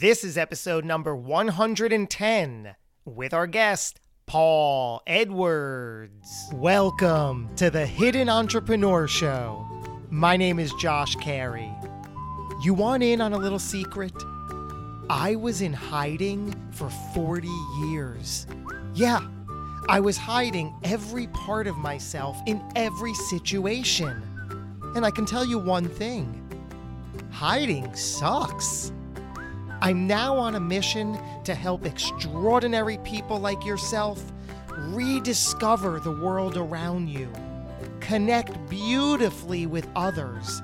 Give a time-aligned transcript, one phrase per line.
[0.00, 2.74] This is episode number 110
[3.04, 6.48] with our guest, Paul Edwards.
[6.54, 9.62] Welcome to the Hidden Entrepreneur Show.
[10.08, 11.70] My name is Josh Carey.
[12.62, 14.14] You want in on a little secret?
[15.10, 17.48] I was in hiding for 40
[17.82, 18.46] years.
[18.94, 19.20] Yeah,
[19.86, 24.22] I was hiding every part of myself in every situation.
[24.96, 26.42] And I can tell you one thing
[27.30, 28.92] hiding sucks.
[29.82, 34.22] I'm now on a mission to help extraordinary people like yourself
[34.76, 37.32] rediscover the world around you,
[38.00, 40.62] connect beautifully with others,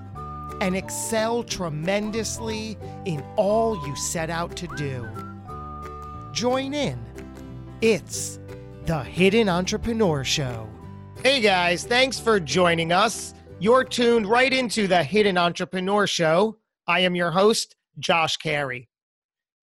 [0.60, 5.08] and excel tremendously in all you set out to do.
[6.32, 6.98] Join in.
[7.80, 8.38] It's
[8.84, 10.68] the Hidden Entrepreneur Show.
[11.22, 13.34] Hey guys, thanks for joining us.
[13.58, 16.58] You're tuned right into the Hidden Entrepreneur Show.
[16.86, 18.88] I am your host, Josh Carey.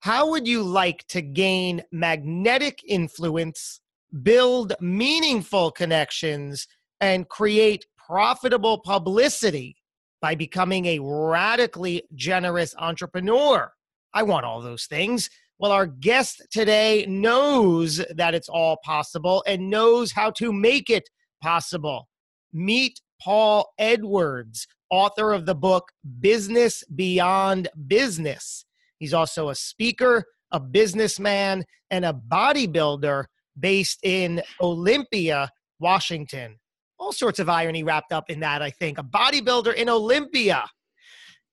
[0.03, 3.79] How would you like to gain magnetic influence,
[4.21, 6.67] build meaningful connections,
[6.99, 9.77] and create profitable publicity
[10.21, 13.71] by becoming a radically generous entrepreneur?
[14.13, 15.29] I want all those things.
[15.57, 21.09] Well, our guest today knows that it's all possible and knows how to make it
[21.41, 22.09] possible.
[22.51, 28.65] Meet Paul Edwards, author of the book Business Beyond Business.
[29.03, 30.23] He's also a speaker,
[30.53, 33.25] a businessman, and a bodybuilder
[33.59, 35.49] based in Olympia,
[35.81, 36.57] Washington.
[36.97, 38.97] All sorts of irony wrapped up in that, I think.
[38.97, 40.63] A bodybuilder in Olympia.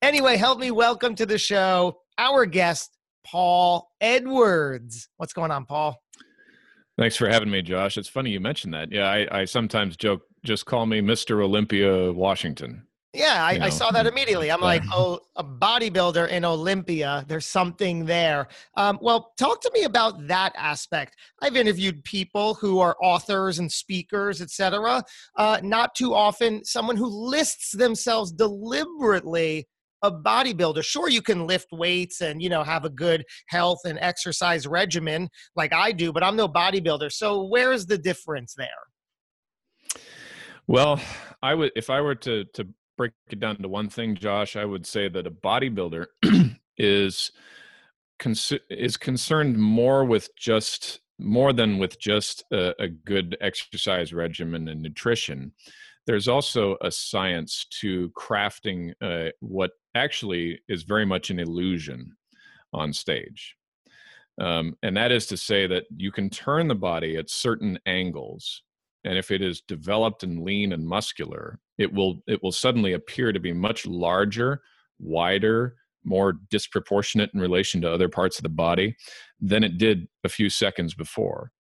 [0.01, 2.97] Anyway, help me welcome to the show our guest,
[3.27, 5.09] Paul Edwards.
[5.17, 6.01] What's going on, Paul?
[6.97, 7.99] Thanks for having me, Josh.
[7.99, 8.93] It's funny you mentioned that.
[8.93, 11.43] Yeah, I, I sometimes joke, just call me Mr.
[11.43, 12.87] Olympia Washington.
[13.13, 14.53] Yeah, I, I, saw that immediately.
[14.53, 17.25] I'm like, oh, a bodybuilder in Olympia.
[17.27, 18.47] There's something there.
[18.77, 21.17] Um, well, talk to me about that aspect.
[21.43, 25.03] I've interviewed people who are authors and speakers, etc.
[25.37, 29.67] Uh, not too often, someone who lists themselves deliberately
[30.03, 30.85] a bodybuilder.
[30.85, 35.29] Sure, you can lift weights and you know have a good health and exercise regimen
[35.57, 37.11] like I do, but I'm no bodybuilder.
[37.13, 38.69] So where's the difference there?
[40.69, 41.01] Well,
[41.43, 42.69] I would if I were to to
[43.01, 46.05] break it down to one thing, Josh, I would say that a bodybuilder
[46.77, 47.33] is
[48.69, 54.83] is concerned more with just more than with just a, a, good exercise regimen and
[54.83, 55.53] nutrition.
[56.07, 62.15] There's also a science to crafting uh, what actually is very much an illusion
[62.75, 63.57] on stage.
[64.39, 68.63] Um, and that is to say that you can turn the body at certain angles
[69.05, 73.33] and if it is developed and lean and muscular it will it will suddenly appear
[73.33, 74.61] to be much larger
[75.01, 75.75] wider
[76.05, 78.97] more disproportionate in relation to other parts of the body
[79.41, 81.53] than it did a few seconds before.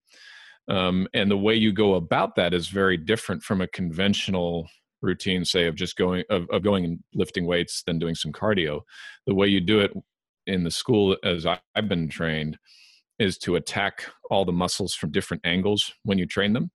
[0.69, 4.69] Um, and the way you go about that is very different from a conventional
[5.03, 8.83] routine say of just going of, of going and lifting weights then doing some cardio.
[9.27, 9.93] The way you do it
[10.47, 12.59] in the school as i've been trained
[13.19, 16.71] is to attack all the muscles from different angles when you train them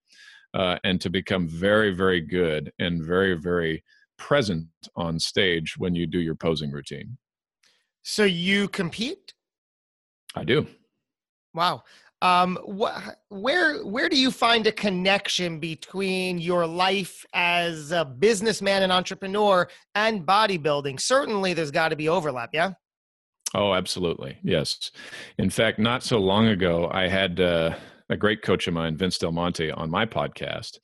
[0.54, 3.82] uh, and to become very, very good and very, very
[4.18, 7.18] present on stage when you do your posing routine.
[8.02, 9.34] So you compete?
[10.34, 10.66] I do.
[11.54, 11.82] Wow.
[12.22, 18.82] Um, wh- where where do you find a connection between your life as a businessman
[18.82, 21.00] and entrepreneur and bodybuilding?
[21.00, 22.50] Certainly, there's got to be overlap.
[22.54, 22.72] Yeah.
[23.54, 24.38] Oh, absolutely.
[24.42, 24.90] Yes.
[25.38, 27.40] In fact, not so long ago, I had.
[27.40, 27.74] Uh,
[28.08, 30.78] a great coach of mine, Vince Del Monte, on my podcast.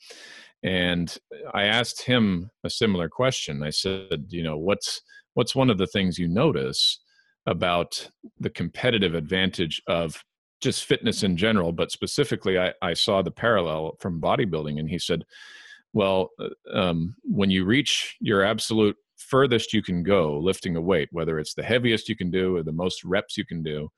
[0.62, 1.16] And
[1.54, 3.62] I asked him a similar question.
[3.62, 5.00] I said, you know, what's
[5.34, 7.00] what's one of the things you notice
[7.46, 8.08] about
[8.38, 10.22] the competitive advantage of
[10.60, 14.78] just fitness in general, but specifically, I, I saw the parallel from bodybuilding.
[14.78, 15.24] And he said,
[15.92, 21.08] well, uh, um, when you reach your absolute furthest you can go lifting a weight,
[21.10, 23.88] whether it's the heaviest you can do or the most reps you can do,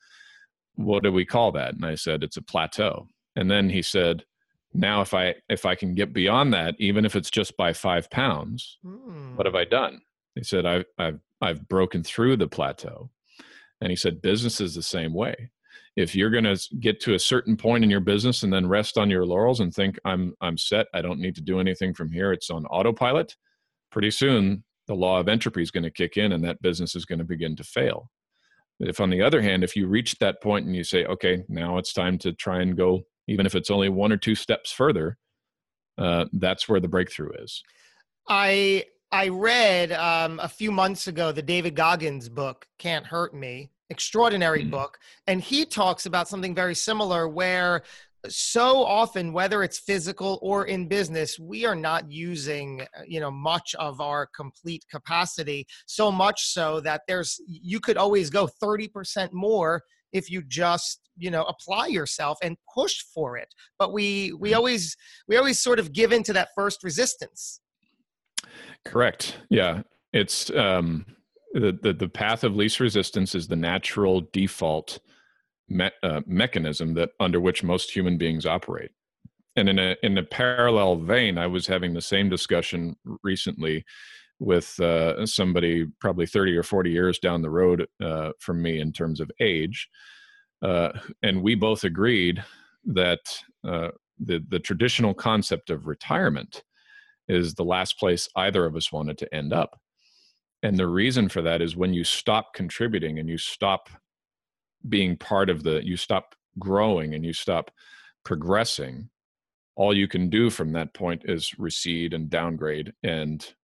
[0.76, 1.74] what do we call that?
[1.74, 4.24] And I said, it's a plateau and then he said
[4.72, 8.10] now if i if i can get beyond that even if it's just by five
[8.10, 9.36] pounds mm.
[9.36, 10.00] what have i done?
[10.34, 13.10] He said I've, I've i've broken through the plateau.
[13.80, 15.50] And he said business is the same way.
[15.96, 18.98] If you're going to get to a certain point in your business and then rest
[18.98, 20.86] on your laurels and think i'm i'm set.
[20.94, 22.32] I don't need to do anything from here.
[22.32, 23.36] It's on autopilot
[23.90, 27.04] pretty soon the law of entropy is going to kick in and that business is
[27.04, 28.10] going to begin to fail.
[28.80, 31.78] If on the other hand if you reach that point and you say okay now
[31.78, 35.16] it's time to try and go even if it's only one or two steps further
[35.98, 37.62] uh, that's where the breakthrough is
[38.28, 43.70] i i read um, a few months ago the david goggins book can't hurt me
[43.90, 44.70] extraordinary mm-hmm.
[44.70, 47.82] book and he talks about something very similar where
[48.28, 53.74] so often whether it's physical or in business we are not using you know much
[53.78, 59.82] of our complete capacity so much so that there's you could always go 30% more
[60.14, 64.56] if you just you know apply yourself and push for it but we we mm-hmm.
[64.56, 64.96] always
[65.28, 67.60] we always sort of give into that first resistance
[68.84, 69.82] correct yeah
[70.12, 71.04] it's um
[71.54, 74.98] the, the, the path of least resistance is the natural default
[75.68, 78.90] me, uh, mechanism that under which most human beings operate.
[79.56, 83.84] And in a in a parallel vein, I was having the same discussion recently
[84.40, 88.92] with uh, somebody probably 30 or 40 years down the road uh, from me in
[88.92, 89.88] terms of age.
[90.62, 90.90] Uh,
[91.22, 92.42] and we both agreed
[92.84, 93.20] that
[93.66, 93.88] uh,
[94.18, 96.62] the, the traditional concept of retirement
[97.28, 99.78] is the last place either of us wanted to end up.
[100.62, 103.88] And the reason for that is when you stop contributing and you stop
[104.88, 107.70] being part of the, you stop growing and you stop
[108.24, 109.10] progressing,
[109.76, 113.54] all you can do from that point is recede and downgrade and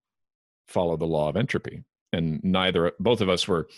[0.71, 1.85] follow the law of entropy.
[2.13, 3.69] And neither, both of us were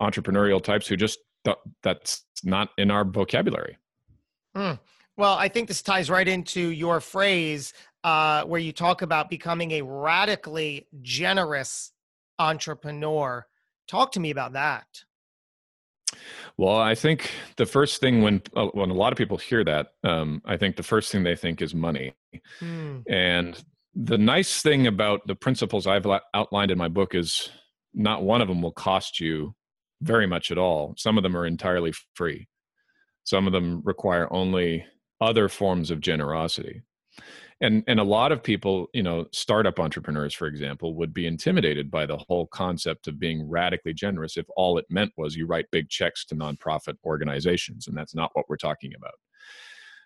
[0.00, 3.78] entrepreneurial types who just thought that's not in our vocabulary.
[4.56, 4.78] Mm.
[5.16, 7.72] Well, I think this ties right into your phrase
[8.04, 11.92] uh, where you talk about becoming a radically generous
[12.38, 13.46] entrepreneur.
[13.88, 14.86] Talk to me about that.
[16.56, 19.88] Well, I think the first thing when uh, when a lot of people hear that,
[20.04, 22.14] um, I think the first thing they think is money.
[22.60, 23.00] Hmm.
[23.08, 23.62] And
[23.94, 27.50] the nice thing about the principles I've outlined in my book is
[27.94, 29.54] not one of them will cost you
[30.02, 30.94] very much at all.
[30.96, 32.48] Some of them are entirely free.
[33.24, 34.86] Some of them require only
[35.20, 36.82] other forms of generosity
[37.60, 41.90] and and a lot of people you know startup entrepreneurs for example would be intimidated
[41.90, 45.66] by the whole concept of being radically generous if all it meant was you write
[45.70, 49.14] big checks to nonprofit organizations and that's not what we're talking about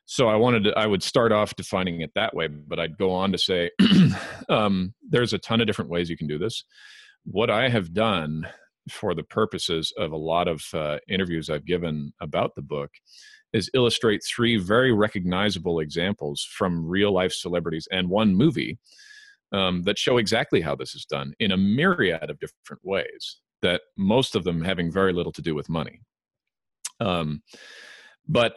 [0.07, 3.11] so i wanted to i would start off defining it that way but i'd go
[3.11, 3.71] on to say
[4.49, 6.65] um, there's a ton of different ways you can do this.
[7.25, 8.47] What i have done
[8.91, 12.91] for the purposes of a lot of uh, interviews i've given about the book
[13.53, 18.79] is illustrate three very recognizable examples from real life celebrities and one movie
[19.53, 23.83] um, that show exactly how this is done in a myriad of different ways that
[23.97, 26.01] most of them having very little to do with money.
[27.01, 27.43] Um,
[28.29, 28.57] but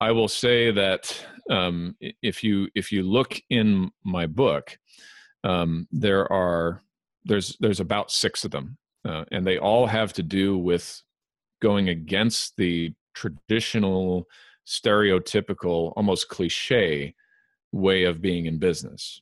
[0.00, 4.78] i will say that um, if you if you look in my book
[5.42, 6.82] um, there are
[7.24, 11.02] there's there's about six of them uh, and they all have to do with
[11.60, 14.26] going against the traditional,
[14.66, 17.14] stereotypical, almost cliche
[17.72, 19.20] way of being in business.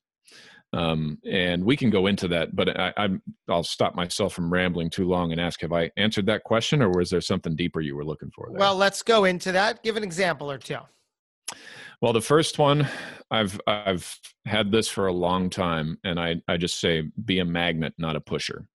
[0.74, 4.90] Um, and we can go into that, but I, I'm, I'll stop myself from rambling
[4.90, 7.96] too long and ask: Have I answered that question, or was there something deeper you
[7.96, 8.48] were looking for?
[8.50, 8.58] There?
[8.58, 9.82] Well, let's go into that.
[9.82, 10.80] Give an example or two.
[12.02, 12.86] Well, the first one,
[13.30, 17.46] I've I've had this for a long time, and I I just say be a
[17.46, 18.68] magnet, not a pusher.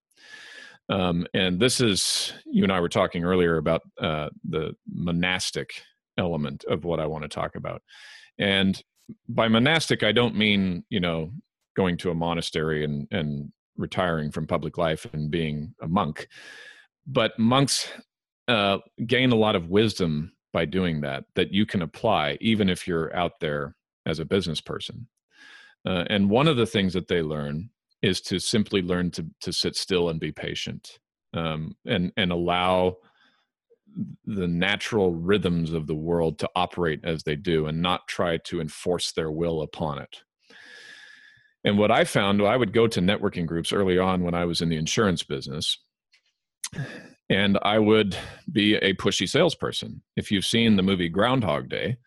[0.89, 5.71] Um, and this is, you and I were talking earlier about uh, the monastic
[6.17, 7.81] element of what I want to talk about.
[8.37, 8.81] And
[9.29, 11.31] by monastic, I don't mean, you know,
[11.75, 16.27] going to a monastery and, and retiring from public life and being a monk.
[17.07, 17.89] But monks
[18.47, 22.87] uh, gain a lot of wisdom by doing that, that you can apply even if
[22.87, 23.75] you're out there
[24.05, 25.07] as a business person.
[25.85, 27.69] Uh, and one of the things that they learn
[28.01, 30.99] is to simply learn to to sit still and be patient
[31.33, 32.95] um, and and allow
[34.25, 38.59] the natural rhythms of the world to operate as they do and not try to
[38.59, 40.21] enforce their will upon it
[41.63, 44.61] and what i found i would go to networking groups early on when i was
[44.61, 45.77] in the insurance business
[47.29, 48.15] and i would
[48.51, 51.97] be a pushy salesperson if you've seen the movie groundhog day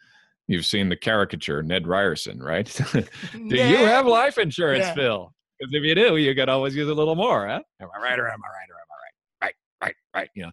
[0.49, 2.81] you've seen the caricature ned ryerson right
[3.33, 4.95] do you have life insurance yeah.
[4.95, 7.47] phil because if you do, you could always use a little more.
[7.47, 7.61] Huh?
[7.81, 9.15] Am I right or am I right or am I right?
[9.43, 10.31] Right, right, right.
[10.35, 10.51] You know.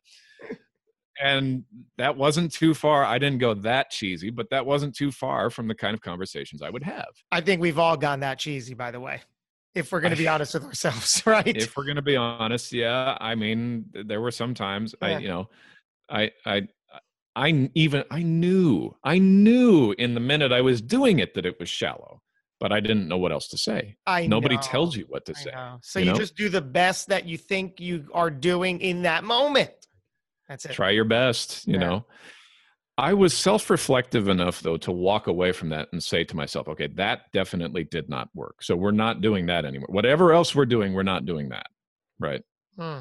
[1.22, 1.64] And
[1.98, 3.06] that wasn't too far.
[3.06, 6.62] I didn't go that cheesy, but that wasn't too far from the kind of conversations
[6.62, 7.10] I would have.
[7.32, 9.22] I think we've all gone that cheesy, by the way.
[9.76, 11.46] If we're going to be honest with ourselves, right?
[11.46, 13.18] If we're going to be honest, yeah.
[13.20, 15.08] I mean, there were some times yeah.
[15.08, 15.50] I, you know,
[16.10, 16.68] I, I,
[17.36, 21.60] I even I knew I knew in the minute I was doing it that it
[21.60, 22.22] was shallow,
[22.60, 23.96] but I didn't know what else to say.
[24.06, 24.62] I Nobody know.
[24.62, 25.52] tells you what to I say.
[25.52, 25.80] know.
[25.82, 26.18] So you you, know?
[26.18, 29.72] just do the best that you think you are doing in that moment.
[30.50, 30.72] That's it.
[30.74, 31.80] Try your best, you Yeah.
[31.80, 32.06] know.
[32.98, 36.88] I was self-reflective enough though to walk away from that and say to myself, okay,
[36.96, 38.62] that definitely did not work.
[38.62, 39.88] So we're not doing that anymore.
[39.90, 41.68] Whatever else we're doing, we're not doing that.
[42.20, 42.44] Right?
[42.78, 43.00] Hmm.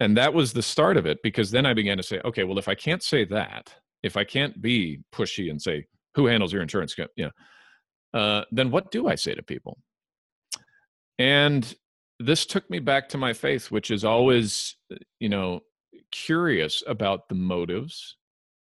[0.00, 2.58] and that was the start of it because then i began to say okay well
[2.58, 6.62] if i can't say that if i can't be pushy and say who handles your
[6.62, 9.78] insurance you know uh, then what do i say to people
[11.18, 11.74] and
[12.20, 15.60] this took me back to my faith which is always uh, you know
[16.10, 18.16] curious about the motives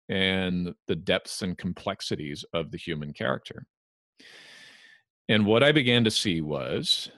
[0.09, 3.65] and the depths and complexities of the human character
[5.29, 7.09] and what i began to see was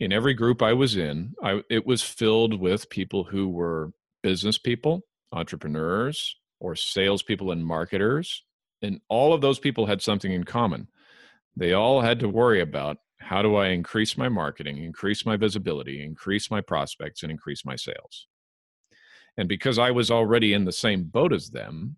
[0.00, 4.58] in every group I was in, I, it was filled with people who were business
[4.58, 5.02] people,
[5.32, 8.42] entrepreneurs, or salespeople and marketers.
[8.82, 10.88] And all of those people had something in common.
[11.56, 16.04] They all had to worry about how do I increase my marketing, increase my visibility,
[16.04, 18.26] increase my prospects, and increase my sales.
[19.36, 21.96] And because I was already in the same boat as them,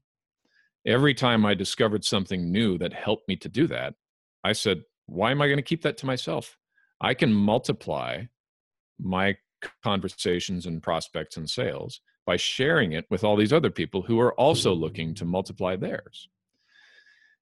[0.87, 3.95] every time I discovered something new that helped me to do that,
[4.45, 6.57] I said, why am I going to keep that to myself?
[7.01, 8.23] I can multiply
[8.99, 9.37] my
[9.83, 14.35] conversations and prospects and sales by sharing it with all these other people who are
[14.35, 16.29] also looking to multiply theirs.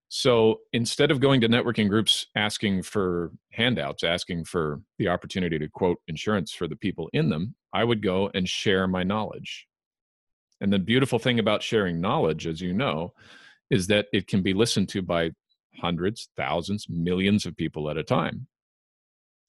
[0.09, 5.69] So instead of going to networking groups asking for handouts, asking for the opportunity to
[5.69, 9.67] quote insurance for the people in them, I would go and share my knowledge.
[10.65, 13.13] And the beautiful thing about sharing knowledge, as you know,
[13.69, 15.33] is that it can be listened to by
[15.79, 18.47] hundreds, thousands, millions of people at a time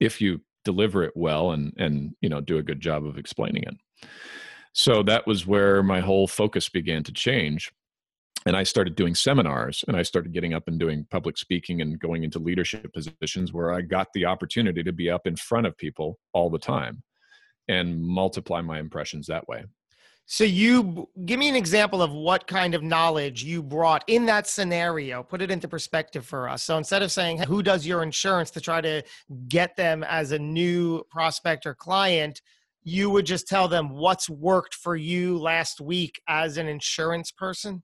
[0.02, 3.64] if you deliver it well and and you know do a good job of explaining
[3.64, 3.76] it.
[4.74, 7.72] So that was where my whole focus began to change.
[8.46, 11.98] And i started doing seminars and i started getting up and doing public speaking and
[11.98, 15.78] going into leadership positions where i got the opportunity to be up in front of
[15.78, 17.02] people all the time
[17.70, 19.64] and multiply my impressions that way
[20.28, 24.48] So you give me an example of what kind of knowledge you brought in that
[24.48, 25.22] scenario.
[25.22, 26.64] Put it into perspective for us.
[26.64, 29.04] So instead of saying who does your insurance to try to
[29.48, 32.42] get them as a new prospect or client,
[32.84, 37.84] you would just tell them what's worked for you last week as an insurance person.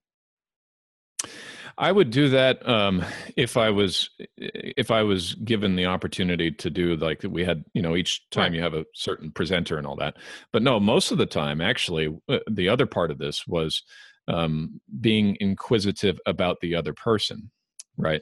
[1.77, 3.03] I would do that um,
[3.37, 7.81] if I was if I was given the opportunity to do like we had you
[7.81, 8.53] know each time Right.
[8.53, 10.17] you have a certain presenter and all that.
[10.51, 13.83] But no, most of the time actually uh, the other part of this was
[14.27, 17.49] um, being inquisitive about the other person,
[17.97, 18.21] right?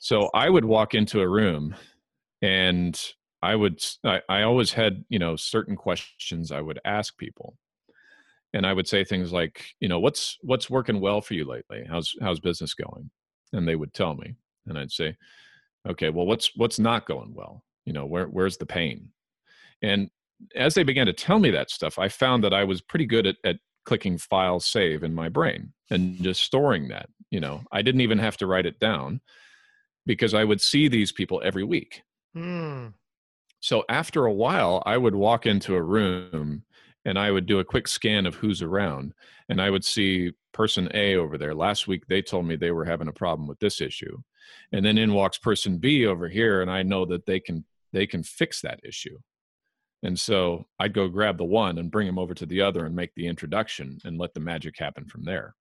[0.00, 1.74] So I would walk into a room
[2.40, 3.00] and
[3.42, 7.56] I would I always had you know certain questions I would ask people
[8.54, 11.84] and I would say things like, you know, what's what's working well for you lately?
[11.88, 13.10] How's how's business going?
[13.52, 14.34] And they would tell me,
[14.66, 15.16] and I'd say,
[15.88, 17.64] okay, well, what's what's not going well?
[17.84, 19.10] You know, where where's the pain?
[19.82, 20.10] And
[20.54, 23.26] as they began to tell me that stuff, I found that I was pretty good
[23.26, 27.08] at, at clicking file save in my brain and just storing that.
[27.30, 29.20] You know, I didn't even have to write it down
[30.04, 32.02] because I would see these people every week.
[32.34, 32.88] Hmm.
[33.60, 36.64] So after a while, I would walk into a room
[37.04, 39.14] and I would do a quick scan of who's around,
[39.48, 41.54] and I would see person A over there.
[41.54, 44.18] Last week, they told me they were having a problem with this issue,
[44.72, 48.06] and then in walks person B over here, and I know that they can they
[48.06, 49.18] can fix that issue.
[50.02, 52.96] And so I'd go grab the one and bring him over to the other and
[52.96, 55.54] make the introduction and let the magic happen from there.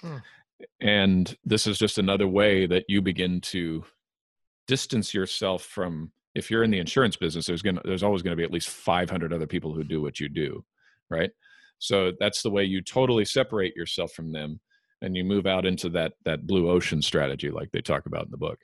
[0.00, 0.18] Hmm.
[0.80, 3.84] And this is just another way that you begin to
[4.66, 8.32] distance yourself from if you're in the insurance business there's going to there's always going
[8.32, 10.64] to be at least 500 other people who do what you do
[11.10, 11.30] right
[11.78, 14.60] so that's the way you totally separate yourself from them
[15.02, 18.30] and you move out into that that blue ocean strategy like they talk about in
[18.30, 18.58] the book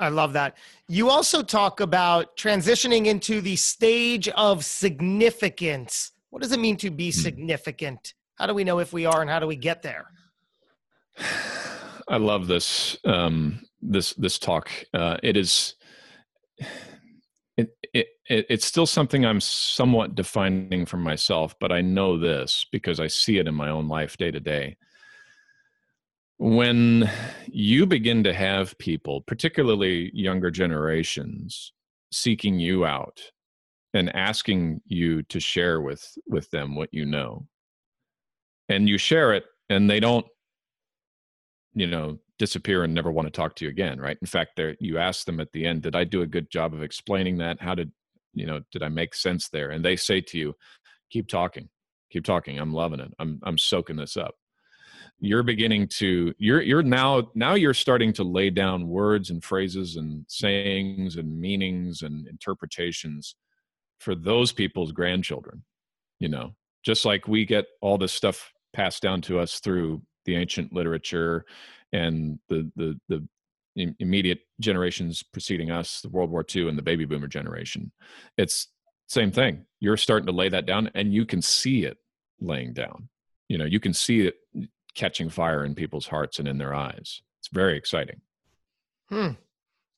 [0.00, 0.56] I love that.
[0.88, 6.10] You also talk about transitioning into the stage of significance.
[6.30, 7.20] What does it mean to be Hmm.
[7.20, 8.14] significant?
[8.34, 10.06] How do we know if we are and how do we get there?
[12.08, 15.76] i love this um this this talk uh it is
[18.32, 23.00] it, it it's still something i'm somewhat defining for myself but i know this because
[23.00, 24.76] i see it in my own life day to day.
[26.38, 27.08] When
[27.46, 31.72] you begin to have people particularly younger generations
[32.10, 33.20] seeking you out
[33.94, 37.46] and asking you to share with with them what you know
[38.68, 40.26] and you share it and they don't
[41.74, 44.18] you know disappear and never want to talk to you again right?
[44.20, 46.82] In fact you ask them at the end did i do a good job of
[46.82, 47.60] explaining that?
[47.60, 47.92] How did
[48.34, 49.70] you know did i make sense there?
[49.70, 50.54] And they say to you
[51.10, 51.68] keep talking
[52.10, 54.34] keep talking i'm loving it i'm i'm soaking this up.
[55.20, 59.96] You're beginning to you're you're now now you're starting to lay down words and phrases
[59.96, 63.36] and sayings and meanings and interpretations
[63.98, 65.62] for those people's grandchildren
[66.22, 66.54] you know?
[66.84, 71.44] Just like we get all this stuff passed down to us through the ancient literature
[71.92, 73.26] and the the the
[73.76, 77.90] immediate generations preceding us the world war ii and the baby boomer generation
[78.36, 78.68] it's
[79.06, 81.96] same thing you're starting to lay that down and you can see it
[82.40, 83.08] laying down
[83.48, 84.36] you know you can see it
[84.94, 87.22] catching fire in people's hearts and in their eyes.
[87.40, 88.20] It's very exciting.
[89.08, 89.30] Hmm.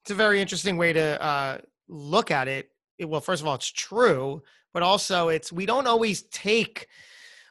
[0.02, 2.70] It's a very interesting way to uh, look at it.
[2.98, 3.06] it.
[3.06, 6.88] Well, first of all, it's true, but also it's we don't always take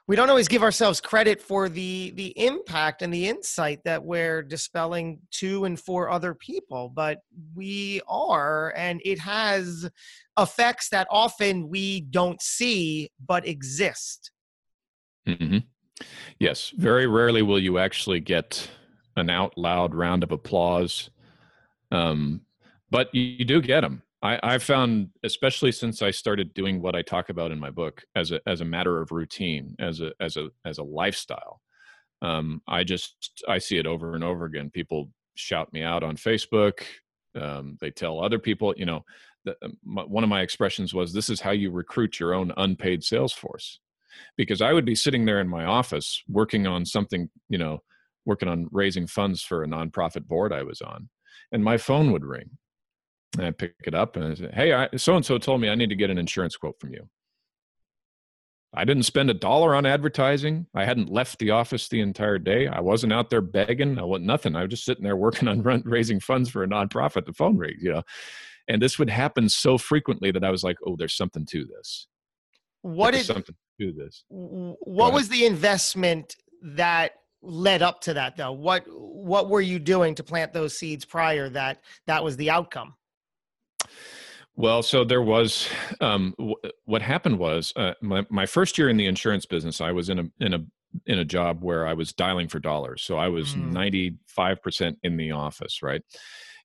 [0.07, 4.41] we don't always give ourselves credit for the the impact and the insight that we're
[4.41, 7.19] dispelling to and for other people but
[7.55, 9.89] we are and it has
[10.37, 14.31] effects that often we don't see but exist
[15.27, 15.59] mm-hmm.
[16.39, 18.69] Yes, very rarely will you actually get
[19.15, 21.09] an out loud round of applause,
[21.91, 22.41] um,
[22.89, 24.01] but you, you, do get them.
[24.23, 28.03] I, I found, especially since I started doing what I talk about in my book
[28.15, 31.61] as a as a matter of routine, as a as a as a lifestyle.
[32.21, 34.69] Um, I just I see it over and over again.
[34.69, 36.81] People shout me out on Facebook.
[37.39, 39.03] Um, they tell other people, you know,
[39.43, 43.03] the, my, one of my expressions was, "This is how you recruit your own unpaid
[43.03, 43.79] sales force."
[44.37, 47.81] because I would be sitting there in my office working on something, you know,
[48.25, 51.09] working on raising funds for a nonprofit board I was on,
[51.51, 52.51] and my phone would ring.
[53.37, 55.75] And I pick it up and I say, "Hey, so and so told me I
[55.75, 57.09] need to get an insurance quote from you."
[58.75, 60.65] I didn't spend a dollar on advertising.
[60.73, 62.67] I hadn't left the office the entire day.
[62.67, 63.99] I wasn't out there begging.
[63.99, 64.55] I want nothing.
[64.55, 67.25] I was just sitting there working on run, raising funds for a nonprofit.
[67.25, 68.03] The phone rings, you know,
[68.67, 72.07] and this would happen so frequently that I was like, "Oh, there's something to this."
[72.81, 74.23] What is something do this.
[74.29, 78.51] What was the investment that led up to that though?
[78.51, 82.93] What what were you doing to plant those seeds prior that that was the outcome?
[84.55, 85.67] Well, so there was
[85.99, 89.91] um, w- what happened was uh, my my first year in the insurance business, I
[89.91, 90.59] was in a in a
[91.07, 93.01] in a job where I was dialing for dollars.
[93.01, 93.71] So I was mm.
[93.71, 96.01] ninety five percent in the office, right?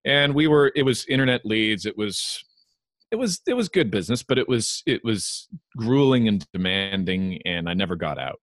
[0.05, 1.87] And we were it was internet leads.
[1.87, 2.45] It was
[3.11, 7.69] it was it was good business, but it was it was grueling and demanding, and
[7.69, 8.41] I never got out.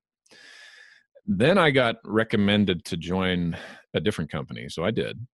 [1.28, 3.58] Then I got recommended to join
[3.94, 5.26] a different company, so I did.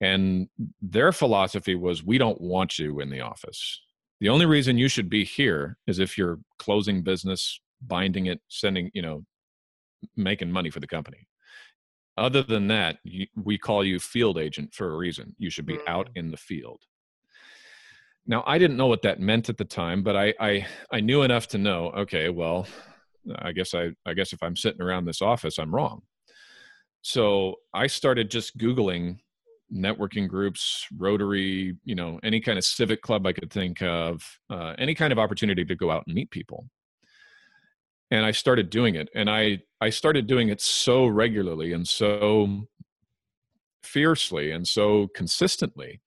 [0.00, 0.48] And
[0.80, 3.80] their philosophy was, we don't want you in the office.
[4.20, 8.90] The only reason you should be here is if you're closing business, binding it, sending,
[8.94, 9.24] you know,
[10.16, 11.28] making money for the company.
[12.16, 15.34] Other than that, you, we call you field agent for a reason.
[15.38, 16.16] You should be out mm.
[16.16, 16.80] in the field.
[18.26, 21.22] Now I didn't know what that meant at the time, but I I, I knew
[21.22, 21.90] enough to know.
[21.90, 22.66] Okay, well,
[23.38, 26.02] I guess I I guess if I'm sitting around this office, I'm wrong.
[27.02, 29.20] So I started just googling
[29.74, 34.74] networking groups, Rotary, you know, any kind of civic club I could think of, uh,
[34.78, 36.68] any kind of opportunity to go out and meet people.
[38.10, 42.66] And I started doing it, and I I started doing it so regularly and so
[43.82, 46.00] fiercely and so consistently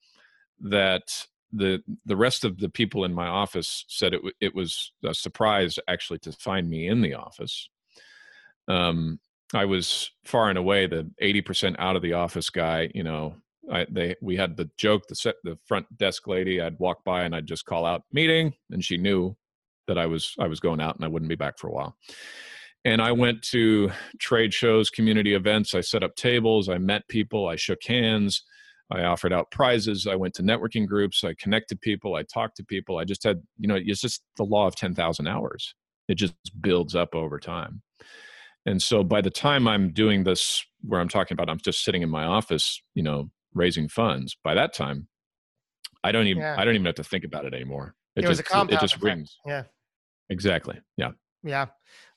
[0.59, 5.13] that the the rest of the people in my office said it it was a
[5.13, 7.69] surprise actually to find me in the office.
[8.67, 9.19] Um,
[9.53, 12.89] I was far and away the eighty percent out of the office guy.
[12.93, 13.35] You know,
[13.71, 16.61] I, they we had the joke the set the front desk lady.
[16.61, 19.35] I'd walk by and I'd just call out meeting, and she knew
[19.87, 21.95] that I was I was going out and I wouldn't be back for a while.
[22.83, 25.75] And I went to trade shows, community events.
[25.75, 26.67] I set up tables.
[26.67, 27.47] I met people.
[27.47, 28.43] I shook hands.
[28.91, 30.07] I offered out prizes.
[30.07, 31.23] I went to networking groups.
[31.23, 32.15] I connected people.
[32.15, 32.97] I talked to people.
[32.97, 35.75] I just had, you know, it's just the law of 10,000 hours.
[36.07, 37.83] It just builds up over time.
[38.65, 42.01] And so by the time I'm doing this, where I'm talking about, I'm just sitting
[42.01, 44.35] in my office, you know, raising funds.
[44.43, 45.07] By that time,
[46.03, 46.55] I don't even, yeah.
[46.57, 47.95] I don't even have to think about it anymore.
[48.15, 49.03] It, it just, it just effect.
[49.03, 49.37] rings.
[49.45, 49.63] Yeah.
[50.29, 50.79] Exactly.
[50.97, 51.11] Yeah.
[51.43, 51.67] Yeah.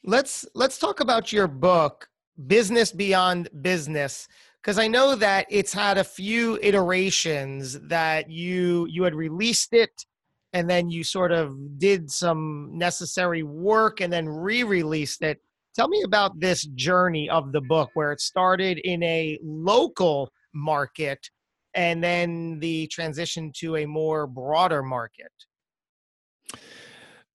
[0.05, 2.09] Let's, let's talk about your book,
[2.47, 4.29] Business Beyond Business
[4.65, 10.07] because I know that it's had a few iterations that you you had released it
[10.55, 15.41] and then you sort of did some necessary work and then re-released it.
[15.75, 21.29] Tell me about this journey of the book where it started in a local market
[21.75, 25.33] and then the transition to a more broader market.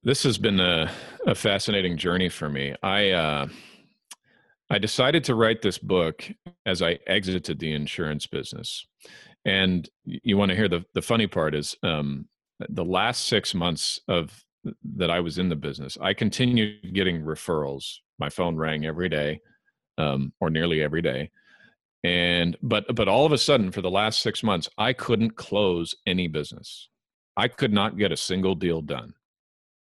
[0.02, 0.90] This has been a,
[1.28, 2.74] a fascinating journey for me.
[2.82, 3.48] I uh,
[4.70, 6.24] I decided to write this book
[6.66, 8.86] as I exited the insurance business.
[9.44, 12.28] And you want to hear the, the funny part is um,
[12.70, 14.44] the last six months of
[14.98, 17.86] that I was in the business, I continued getting referrals.
[18.20, 19.40] My phone rang every day
[19.98, 21.32] um, or nearly every day.
[22.04, 25.94] And but but all of a sudden, for the last six months, I couldn't close
[26.06, 26.90] any business.
[27.36, 29.14] I could not get a single deal done.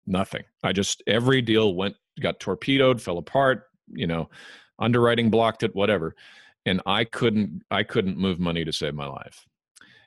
[0.07, 0.45] Nothing.
[0.63, 3.65] I just every deal went got torpedoed, fell apart.
[3.89, 4.31] You know,
[4.79, 6.15] underwriting blocked it, whatever.
[6.65, 9.47] And I couldn't I couldn't move money to save my life.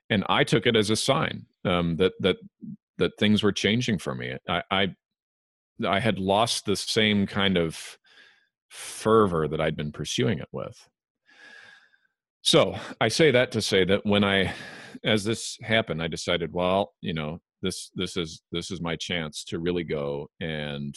[0.09, 2.37] And I took it as a sign um, that that
[2.97, 4.35] that things were changing for me.
[4.47, 4.95] I, I
[5.87, 7.97] I had lost the same kind of
[8.69, 10.89] fervor that I'd been pursuing it with.
[12.43, 14.53] So I say that to say that when I,
[15.05, 19.45] as this happened, I decided, well, you know, this this is this is my chance
[19.45, 20.93] to really go and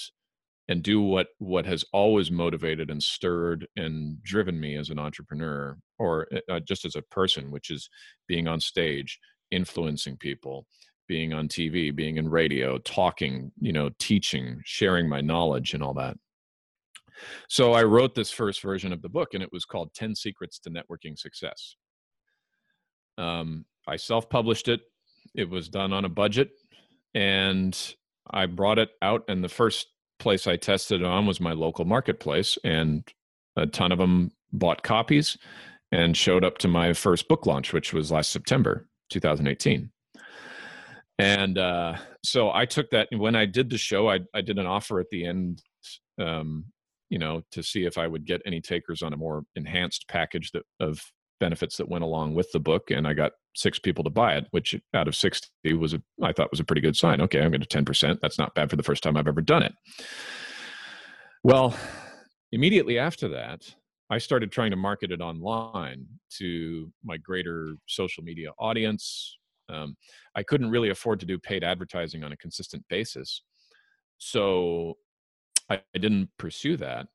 [0.69, 5.79] and do what what has always motivated and stirred and driven me as an entrepreneur
[6.01, 7.89] or uh, just as a person, which is
[8.27, 9.21] being on stage,
[9.53, 10.67] influencing people,
[11.07, 15.95] being on TV, being in radio, talking, you know, teaching, sharing my knowledge and all
[15.95, 16.17] that.
[17.49, 20.59] So I wrote this first version of the book, and it was called 10 Secrets
[20.61, 21.77] to Networking Success.
[23.19, 24.81] Um, I self published it,
[25.35, 26.51] it was done on a budget,
[27.15, 27.95] and
[28.31, 29.25] I brought it out.
[29.29, 33.07] And the first place I tested it on was my local marketplace, and
[33.57, 35.37] a ton of them bought copies
[35.93, 39.91] and showed up to my first book launch, which was last September 2018.
[41.19, 43.09] And uh, so I took that.
[43.13, 45.63] When I did the show, I, I did an offer at the end
[46.19, 46.67] um,
[47.11, 50.51] you know, to see if I would get any takers on a more enhanced package
[50.53, 51.01] that, of
[51.39, 52.91] benefits that went along with the book.
[52.91, 56.33] And I got six people to buy it, which out of 60 was a, I
[56.33, 57.21] thought was a pretty good sign.
[57.21, 58.19] Okay, I'm going to 10%.
[58.21, 59.73] That's not bad for the first time I've ever done it.
[61.43, 61.77] Well,
[62.53, 63.75] immediately after that,
[64.11, 66.07] I started trying to market it online
[66.39, 69.39] to my greater social media audience.
[69.69, 69.97] Um,
[70.37, 73.43] I couldn't really afford to do paid advertising on a consistent basis.
[74.19, 74.95] So
[75.69, 77.09] I, I didn't pursue that.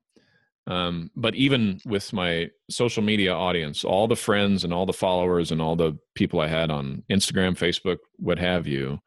[0.68, 5.52] Um, but even with my social media audience, all the friends and all the followers
[5.52, 9.00] and all the people I had on Instagram, Facebook, what have you,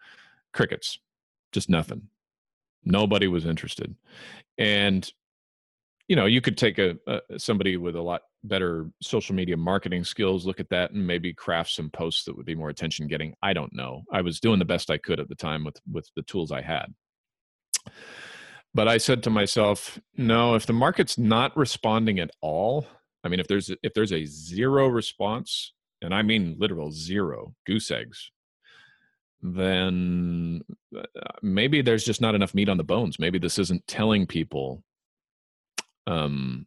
[0.52, 0.98] crickets,
[1.52, 2.08] just nothing.
[2.84, 3.94] Nobody was interested.
[4.58, 5.10] And
[6.08, 10.04] you know, you could take a, a somebody with a lot better social media marketing
[10.04, 13.34] skills, look at that, and maybe craft some posts that would be more attention getting.
[13.42, 14.02] I don't know.
[14.12, 16.60] I was doing the best I could at the time with with the tools I
[16.60, 16.92] had.
[18.74, 22.86] But I said to myself, no, if the market's not responding at all,
[23.22, 27.90] I mean, if there's if there's a zero response, and I mean literal zero goose
[27.90, 28.30] eggs,
[29.40, 30.62] then
[30.96, 31.02] uh,
[31.40, 33.18] maybe there's just not enough meat on the bones.
[33.18, 34.82] Maybe this isn't telling people
[36.06, 36.66] um,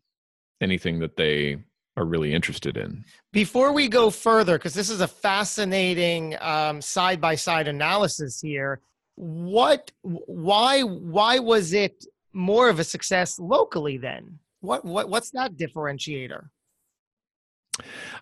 [0.61, 1.57] anything that they
[1.97, 3.03] are really interested in.
[3.33, 6.37] Before we go further, because this is a fascinating
[6.79, 8.81] side by side analysis here,
[9.17, 14.37] what why why was it more of a success locally then?
[14.61, 16.49] What what what's that differentiator?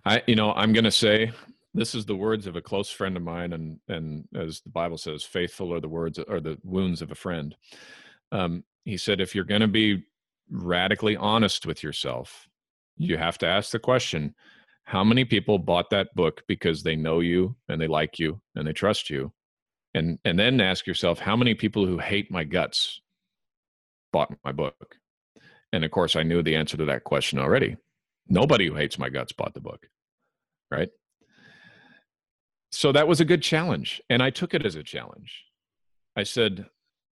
[0.05, 1.31] I you know i'm going to say
[1.73, 4.97] this is the words of a close friend of mine and and as the bible
[4.97, 7.55] says faithful are the words or the wounds of a friend.
[8.31, 10.03] Um, he said if you're going to be
[10.49, 12.47] radically honest with yourself
[12.97, 14.33] you have to ask the question
[14.83, 18.67] how many people bought that book because they know you and they like you and
[18.67, 19.33] they trust you
[19.95, 23.01] and and then ask yourself how many people who hate my guts
[24.13, 24.97] bought my book?
[25.73, 27.77] And of course i knew the answer to that question already.
[28.27, 29.87] Nobody who hates my guts bought the book
[30.71, 30.89] right?
[32.71, 35.43] So that was a good challenge and i took it as a challenge.
[36.15, 36.65] I said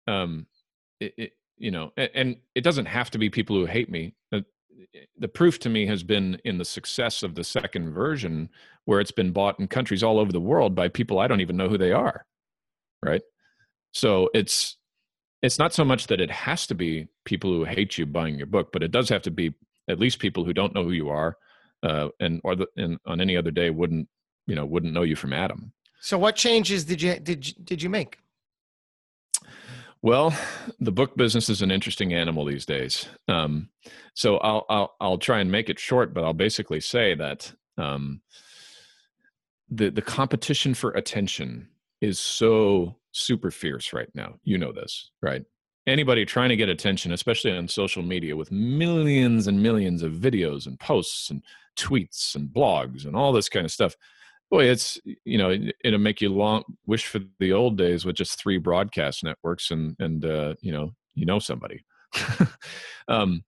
[0.06, 0.46] um
[1.00, 4.14] it, it, you know and, and it doesn't have to be people who hate me.
[5.18, 8.48] The proof to me has been in the success of the second version
[8.86, 11.56] where it's been bought in countries all over the world by people i don't even
[11.56, 12.24] know who they are
[13.02, 13.22] right?
[13.92, 14.76] So it's
[15.42, 18.46] it's not so much that it has to be people who hate you buying your
[18.46, 19.54] book but it does have to be
[19.88, 21.36] at least people who don't know who you are
[21.82, 24.08] uh, and or the, and on any other day wouldn't
[24.46, 25.72] you know wouldn't know you from adam.
[26.00, 28.18] So what changes did you did you, did you make?
[30.02, 30.34] Well
[30.78, 33.06] the book business is an interesting animal these days.
[33.28, 33.70] Um,
[34.14, 38.20] so I'll, I'll i'll try and make it short but i'll basically say that um,
[39.70, 41.68] the the competition for attention
[42.00, 44.34] is so super fierce right now.
[44.44, 45.42] You know this, right?
[45.86, 50.66] Anybody trying to get attention, especially on social media with millions and millions of videos
[50.66, 51.42] and posts and
[51.76, 53.94] tweets and blogs and all this kind of stuff.
[54.50, 58.38] Boy, it's you know it'll make you long wish for the old days with just
[58.38, 61.84] three broadcast networks and and uh, you know you know somebody.
[63.08, 63.44] um,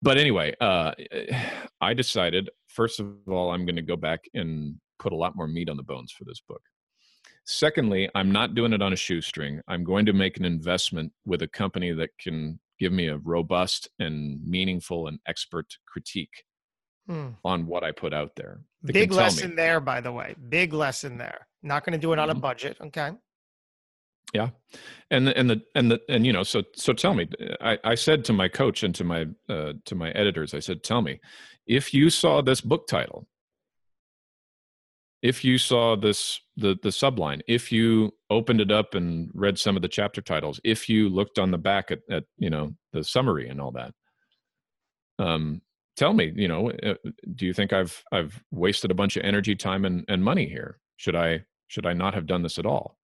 [0.00, 0.92] but anyway, uh,
[1.80, 5.48] I decided first of all I'm going to go back and put a lot more
[5.48, 6.62] meat on the bones for this book.
[7.44, 9.60] Secondly, I'm not doing it on a shoestring.
[9.66, 13.88] I'm going to make an investment with a company that can give me a robust
[13.98, 16.44] and meaningful and expert critique
[17.08, 17.28] hmm.
[17.44, 18.60] on what I put out there.
[18.82, 20.34] They Big lesson there, by the way.
[20.48, 21.46] Big lesson there.
[21.62, 22.38] Not going to do it on mm-hmm.
[22.38, 22.76] a budget.
[22.80, 23.10] Okay.
[24.32, 24.48] Yeah,
[25.10, 27.28] and the, and the and the and you know so so tell me.
[27.60, 30.82] I I said to my coach and to my uh, to my editors, I said,
[30.82, 31.20] tell me
[31.66, 33.26] if you saw this book title
[35.22, 39.76] if you saw this the the subline if you opened it up and read some
[39.76, 43.02] of the chapter titles if you looked on the back at, at you know the
[43.02, 43.92] summary and all that
[45.18, 45.62] um
[45.96, 46.94] tell me you know uh,
[47.34, 50.78] do you think i've i've wasted a bunch of energy time and, and money here?
[50.96, 52.96] Should i should i not have done this at all?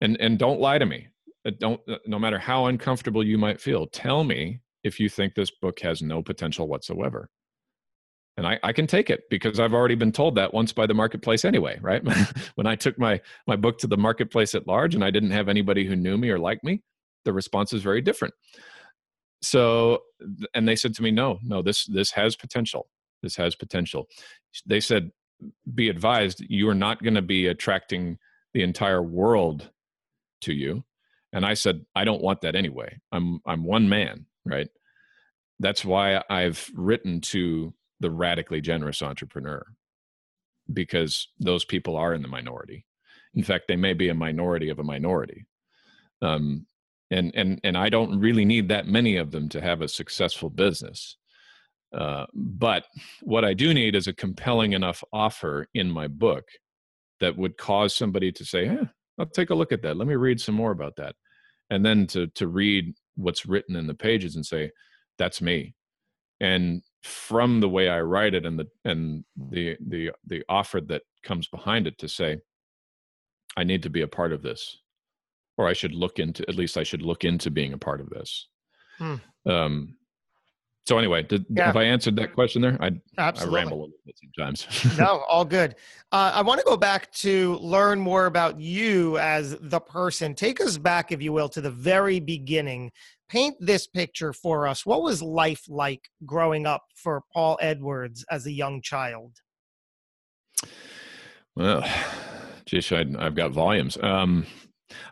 [0.00, 1.08] And and don't lie to me.
[1.46, 5.34] Uh, don't uh, no matter how uncomfortable you might feel tell me if you think
[5.34, 7.28] this book has no potential whatsoever
[8.40, 10.94] and I, I, can take it because I've already been told that once by the
[10.94, 12.02] marketplace anyway, right?
[12.54, 15.50] when I took my my book to the marketplace at large and I didn't have
[15.50, 16.80] anybody who knew me or liked me,
[17.26, 18.32] the response is very different.
[19.42, 20.04] So,
[20.54, 22.88] and they said to me, "No, no, this this has potential.
[23.22, 24.06] This has potential."
[24.64, 25.10] They said,
[25.74, 28.16] "Be advised, you are not going to be attracting
[28.54, 29.70] the entire world
[30.42, 30.82] to you."
[31.34, 32.98] And I said, "I don't want that anyway.
[33.12, 34.68] I'm I'm one man, right?"
[35.58, 39.64] That's why I've written to the radically generous entrepreneur
[40.72, 42.86] because those people are in the minority.
[43.34, 45.46] In fact, they may be a minority of a minority.
[46.22, 46.66] Um,
[47.10, 50.50] and and and I don't really need that many of them to have a successful
[50.50, 51.16] business.
[51.92, 52.84] Uh, but
[53.22, 56.44] what I do need is a compelling enough offer in my book
[57.18, 58.84] that would cause somebody to say, eh,
[59.18, 59.96] "I'll take a look at that.
[59.96, 61.16] Let me read some more about that,"
[61.68, 64.70] and then to to read what's written in the pages and say,
[65.18, 65.74] "That's me."
[66.40, 71.02] And from the way I write it and the and the the the offer that
[71.22, 72.38] comes behind it to say,
[73.56, 74.78] I need to be a part of this,
[75.56, 78.10] or I should look into at least I should look into being a part of
[78.10, 78.48] this.
[78.98, 79.16] Hmm.
[79.46, 79.96] Um,
[80.86, 81.66] so anyway, did, yeah.
[81.66, 82.76] have I answered that question there?
[82.80, 83.60] I, Absolutely.
[83.60, 84.98] I ramble a little bit sometimes.
[84.98, 85.76] no, all good.
[86.10, 90.34] Uh, I want to go back to learn more about you as the person.
[90.34, 92.90] Take us back, if you will, to the very beginning
[93.30, 94.84] paint this picture for us.
[94.84, 99.36] What was life like growing up for Paul Edwards as a young child?
[101.54, 101.88] Well,
[102.66, 103.96] geez, I, have got volumes.
[104.02, 104.46] Um,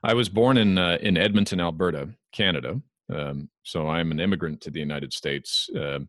[0.02, 2.81] I was born in uh, in Edmonton, Alberta, Canada.
[3.11, 5.70] Um, so I'm an immigrant to the United States.
[5.74, 6.00] Uh,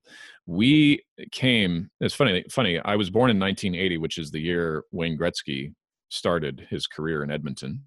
[0.45, 1.89] we came.
[2.01, 2.43] It's funny.
[2.49, 2.79] Funny.
[2.79, 5.73] I was born in 1980, which is the year Wayne Gretzky
[6.09, 7.83] started his career in Edmonton.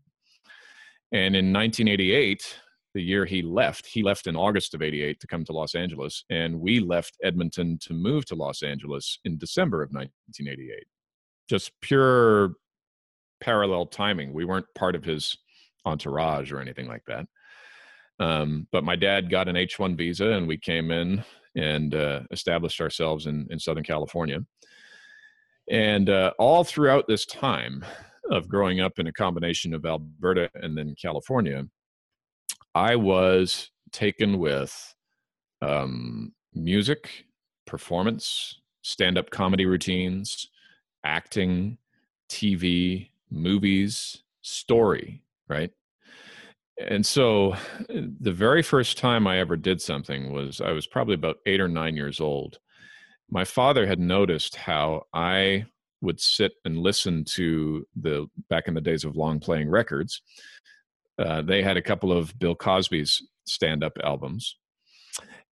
[1.10, 2.60] And in 1988,
[2.94, 3.86] the year he left.
[3.86, 7.78] He left in August of 88 to come to Los Angeles, and we left Edmonton
[7.82, 10.84] to move to Los Angeles in December of 1988.
[11.48, 12.54] Just pure
[13.40, 14.32] parallel timing.
[14.32, 15.36] We weren't part of his
[15.84, 17.26] entourage or anything like that.
[18.20, 21.24] Um, but my dad got an H 1 visa, and we came in
[21.56, 24.40] and uh, established ourselves in, in Southern California.
[25.70, 27.84] And uh, all throughout this time
[28.30, 31.64] of growing up in a combination of Alberta and then California,
[32.74, 34.94] I was taken with
[35.60, 37.26] um, music,
[37.66, 40.48] performance, stand up comedy routines,
[41.04, 41.78] acting,
[42.28, 45.70] TV, movies, story, right?
[46.78, 47.54] And so
[47.88, 51.68] the very first time I ever did something was I was probably about eight or
[51.68, 52.58] nine years old.
[53.30, 55.66] My father had noticed how I
[56.00, 60.22] would sit and listen to the back in the days of long playing records
[61.22, 64.56] uh, they had a couple of Bill Cosby's stand up albums.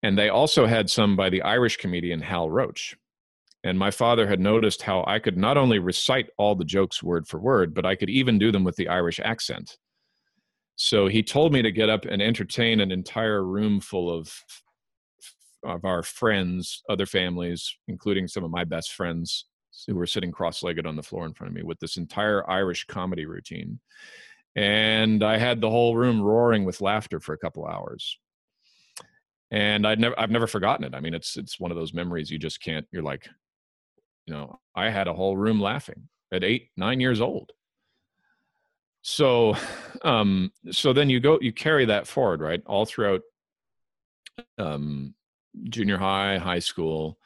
[0.02, 2.96] And they also had some by the Irish comedian Hal Roach.
[3.64, 7.28] And my father had noticed how I could not only recite all the jokes word
[7.28, 9.78] for word, but I could even do them with the Irish accent.
[10.78, 14.34] So he told me to get up and entertain an entire room full of
[15.66, 19.44] of our friends, other families, including some of my best friends
[19.86, 22.86] who were sitting cross-legged on the floor in front of me with this entire Irish
[22.86, 23.78] comedy routine
[24.60, 28.20] and I had the whole room roaring with laughter for a couple hours.
[29.52, 30.94] And I'd never I've never forgotten it.
[30.94, 32.86] I mean, it's it's one of those memories you just can't.
[32.92, 33.30] You're like,
[34.26, 37.54] you know, I had a whole room laughing at eight nine years old.
[39.02, 39.56] So,
[40.04, 43.22] um, so then you go you carry that forward, right, all throughout
[44.58, 45.16] um,
[45.70, 47.18] junior high, high school.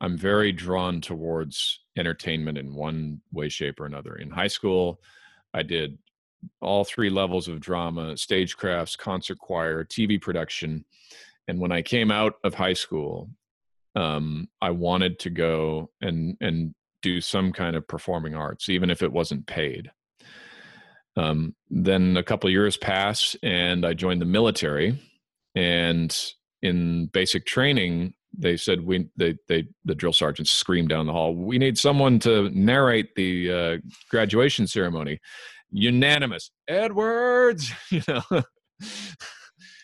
[0.00, 4.16] I'm very drawn towards entertainment in one way, shape, or another.
[4.16, 5.00] In high school,
[5.54, 5.96] I did
[6.60, 10.84] all three levels of drama stagecrafts concert choir tv production
[11.48, 13.28] and when i came out of high school
[13.96, 19.02] um, i wanted to go and and do some kind of performing arts even if
[19.02, 19.90] it wasn't paid
[21.16, 24.98] um, then a couple years pass and i joined the military
[25.54, 26.16] and
[26.62, 31.34] in basic training, they said we they they the drill sergeants screamed down the hall.
[31.34, 35.20] We need someone to narrate the uh, graduation ceremony.
[35.70, 37.72] Unanimous, Edwards.
[37.90, 38.42] You know.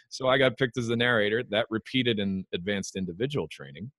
[0.08, 1.42] so I got picked as the narrator.
[1.50, 3.90] That repeated in advanced individual training.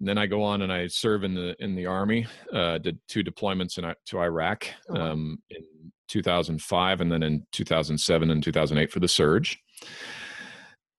[0.00, 2.26] And then I go on and I serve in the in the army.
[2.52, 5.62] Uh, did two deployments in to Iraq oh, um, in
[6.08, 9.58] 2005, and then in 2007 and 2008 for the surge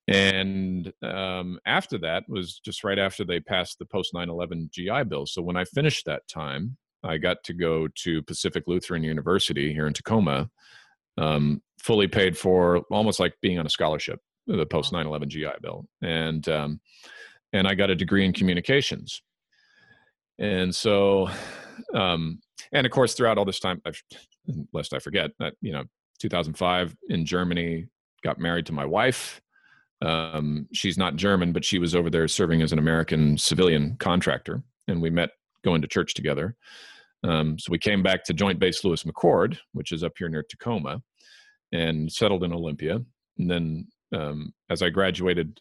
[0.08, 5.26] and um, after that was just right after they passed the post 9-11 gi bill
[5.26, 9.88] so when i finished that time i got to go to pacific lutheran university here
[9.88, 10.50] in tacoma
[11.18, 15.88] um, fully paid for almost like being on a scholarship the post 9-11 gi bill.
[16.02, 16.80] And um,
[17.54, 19.22] and i got a degree in communications.
[20.40, 21.30] And so
[21.94, 22.40] um,
[22.72, 24.02] and of course throughout all this time I've,
[24.74, 25.84] lest i forget that you know
[26.20, 27.88] 2005 in germany
[28.24, 29.42] got married to my wife.
[30.02, 34.62] Um, she's not German, but she was over there serving as an American civilian contractor,
[34.88, 35.30] and we met
[35.64, 36.56] going to church together.
[37.26, 40.46] Um, so we came back to Joint Base Lewis McChord, which is up here near
[40.48, 41.02] Tacoma,
[41.72, 43.00] and settled in Olympia.
[43.40, 45.60] And then, um, as I graduated,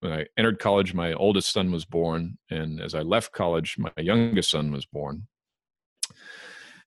[0.00, 3.92] when I entered college, my oldest son was born, and as I left college, my
[3.98, 5.26] youngest son was born.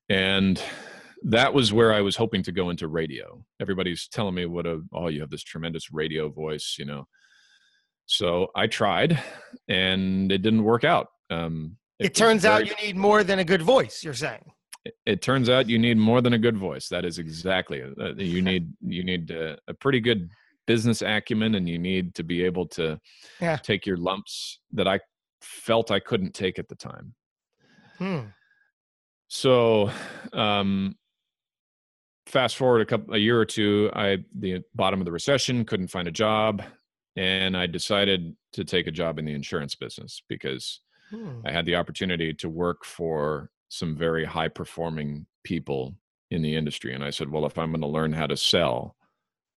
[0.08, 0.60] And
[1.22, 3.44] that was where I was hoping to go into radio.
[3.60, 7.06] Everybody's telling me what a oh you have this tremendous radio voice, you know.
[8.06, 9.22] So I tried,
[9.68, 11.08] and it didn't work out.
[11.28, 14.02] Um, it, it turns out you need more than a good voice.
[14.02, 14.52] You're saying.
[14.84, 16.88] It, it, turns out you need more than a good voice.
[16.88, 17.82] That is exactly.
[17.82, 20.30] Uh, you need you need a, a pretty good
[20.66, 22.98] business acumen, and you need to be able to
[23.40, 23.56] yeah.
[23.56, 25.00] take your lumps that I
[25.40, 27.14] felt I couldn't take at the time.
[27.98, 28.20] Hmm.
[29.28, 29.90] So,
[30.32, 30.96] um,
[32.30, 35.88] fast forward a couple a year or two i the bottom of the recession couldn't
[35.88, 36.62] find a job
[37.16, 41.40] and i decided to take a job in the insurance business because hmm.
[41.44, 45.94] i had the opportunity to work for some very high performing people
[46.30, 48.96] in the industry and i said well if i'm going to learn how to sell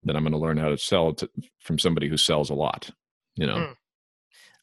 [0.03, 2.91] then i'm going to learn how to sell to, from somebody who sells a lot
[3.37, 3.73] you know hmm.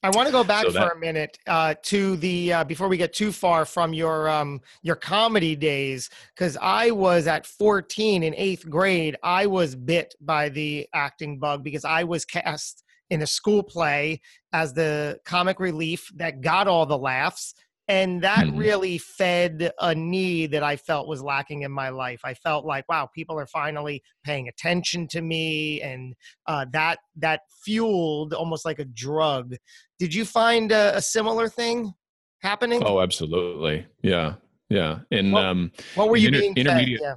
[0.04, 2.88] I want to go back so that, for a minute uh, to the uh, before
[2.88, 8.22] we get too far from your um, your comedy days because I was at 14
[8.22, 9.18] in eighth grade.
[9.24, 14.22] I was bit by the acting bug because I was cast in a school play
[14.54, 17.54] as the comic relief that got all the laughs
[17.88, 18.58] and that mm-hmm.
[18.58, 22.88] really fed a need that i felt was lacking in my life i felt like
[22.90, 26.14] wow people are finally paying attention to me and
[26.48, 29.56] uh, that that fueled almost like a drug
[30.00, 31.94] did you find a, a similar thing
[32.42, 34.34] happening oh absolutely yeah
[34.70, 37.16] yeah and what, um what were you inter- being intermediate fed?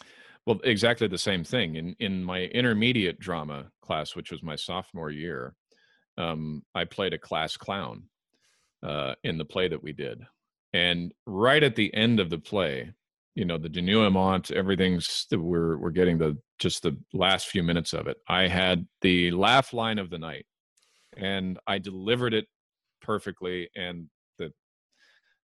[0.00, 0.04] yeah.
[0.46, 5.10] well exactly the same thing in in my intermediate drama class which was my sophomore
[5.10, 5.54] year
[6.18, 8.04] um, i played a class clown
[8.82, 10.20] uh, in the play that we did.
[10.72, 12.92] And right at the end of the play,
[13.34, 18.06] you know, the denouement, everything's we're we're getting the just the last few minutes of
[18.06, 18.16] it.
[18.28, 20.46] I had the laugh line of the night,
[21.16, 22.46] and I delivered it
[23.02, 23.68] perfectly.
[23.76, 24.52] And that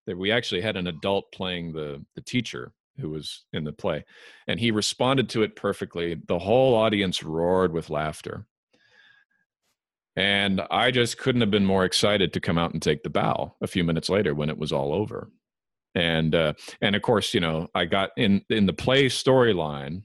[0.07, 4.05] that we actually had an adult playing the the teacher who was in the play,
[4.47, 6.21] and he responded to it perfectly.
[6.27, 8.47] The whole audience roared with laughter
[10.17, 13.55] and I just couldn't have been more excited to come out and take the bow
[13.63, 15.31] a few minutes later when it was all over.
[15.95, 20.03] And uh, and of course, you know, I got in in the play storyline.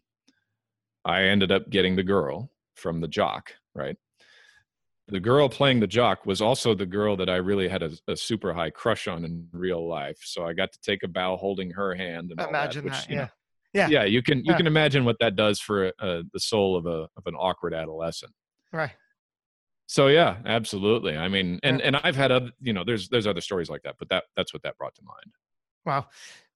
[1.06, 3.97] I ended up getting the girl from the jock, right?
[5.10, 8.17] The girl playing the jock was also the girl that I really had a, a
[8.17, 10.17] super high crush on in real life.
[10.22, 12.32] So I got to take a bow holding her hand.
[12.32, 13.15] And imagine that, which, that yeah.
[13.15, 13.28] Know,
[13.74, 14.04] yeah, yeah.
[14.04, 14.58] You can you yeah.
[14.58, 18.34] can imagine what that does for uh, the soul of a of an awkward adolescent.
[18.74, 18.91] Right
[19.88, 23.41] so yeah absolutely i mean and and i've had other you know there's there's other
[23.41, 25.34] stories like that but that that's what that brought to mind
[25.86, 26.06] wow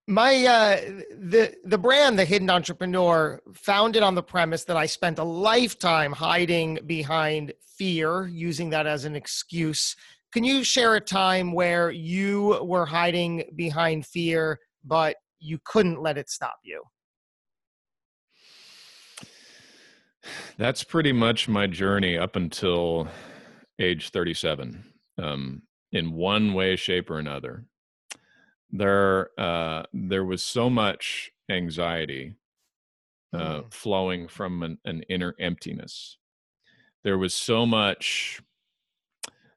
[0.07, 0.81] my uh
[1.19, 6.11] the the brand the hidden entrepreneur founded on the premise that i spent a lifetime
[6.11, 9.95] hiding behind fear using that as an excuse
[10.33, 16.17] can you share a time where you were hiding behind fear but you couldn't let
[16.17, 16.81] it stop you
[20.57, 23.07] That's pretty much my journey up until
[23.79, 24.83] age 37,
[25.17, 27.65] um, in one way, shape, or another.
[28.71, 32.35] There, uh, there was so much anxiety
[33.33, 33.73] uh, mm.
[33.73, 36.17] flowing from an, an inner emptiness.
[37.03, 38.41] There was so much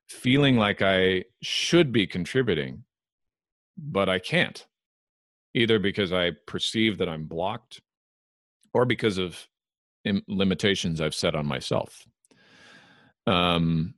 [0.08, 2.84] feeling like I should be contributing,
[3.76, 4.66] but I can't,
[5.54, 7.80] either because I perceive that I'm blocked
[8.72, 9.48] or because of
[10.28, 12.06] limitations I've set on myself.
[13.26, 13.94] um,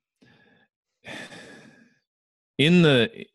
[2.59, 3.27] in the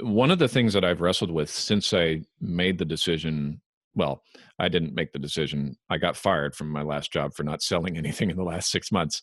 [0.00, 3.60] one of the things that I've wrestled with since I made the decision.
[3.94, 4.22] Well,
[4.58, 5.76] I didn't make the decision.
[5.90, 8.92] I got fired from my last job for not selling anything in the last six
[8.92, 9.22] months.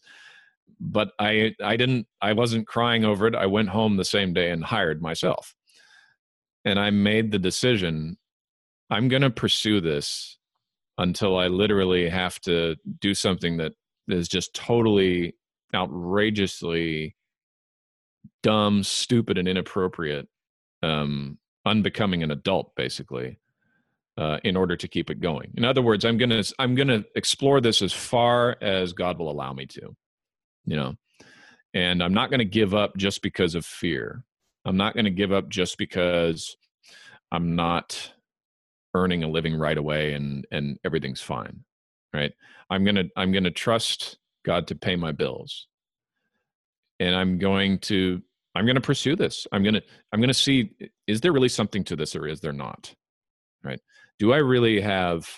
[0.79, 2.07] But I, I didn't.
[2.21, 3.35] I wasn't crying over it.
[3.35, 5.55] I went home the same day and hired myself,
[6.65, 8.17] and I made the decision.
[8.89, 10.37] I'm going to pursue this
[10.97, 13.73] until I literally have to do something that
[14.07, 15.35] is just totally
[15.73, 17.14] outrageously
[18.43, 20.27] dumb, stupid, and inappropriate,
[20.83, 23.39] um, unbecoming an adult, basically,
[24.17, 25.51] uh, in order to keep it going.
[25.57, 29.53] In other words, I'm gonna I'm gonna explore this as far as God will allow
[29.53, 29.95] me to,
[30.65, 30.95] you know,
[31.73, 34.23] and I'm not gonna give up just because of fear.
[34.65, 36.55] I'm not gonna give up just because
[37.31, 38.13] I'm not
[38.95, 41.59] earning a living right away and and everything's fine
[42.13, 42.31] right
[42.69, 45.67] i'm to i'm to trust god to pay my bills
[46.99, 48.21] and i'm going to
[48.55, 49.45] i'm going to pursue this.
[49.51, 50.71] I'm going to i'm going to see
[51.07, 52.93] is there really something to this or is there not?
[53.63, 53.81] Right?
[54.17, 55.29] Do i really have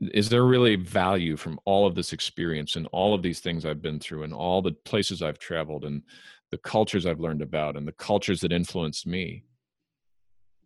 [0.00, 3.82] is there really value from all of this experience and all of these things i've
[3.82, 6.02] been through and all the places i've traveled and
[6.50, 9.44] the cultures i've learned about and the cultures that influenced me?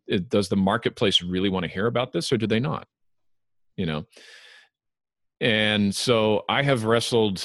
[0.06, 2.86] It, does the marketplace really want to hear about this or do they not?
[3.76, 4.04] You know?
[5.40, 7.44] And so i have wrestled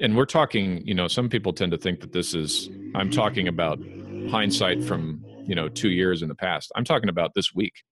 [0.00, 3.48] and we're talking you know some people tend to think that this is i'm talking
[3.48, 3.78] about
[4.26, 7.82] hindsight from you know two years in the past i'm talking about this week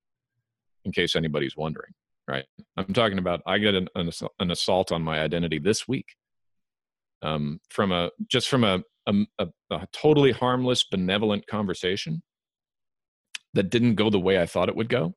[0.84, 1.92] in case anybody's wondering
[2.28, 2.44] right
[2.76, 6.06] i'm talking about i get an, an assault on my identity this week
[7.22, 12.22] um, from a just from a, a, a totally harmless benevolent conversation
[13.54, 15.14] that didn't go the way I thought it would go.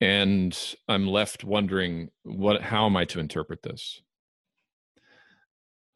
[0.00, 0.56] And
[0.88, 4.02] I'm left wondering what how am I to interpret this?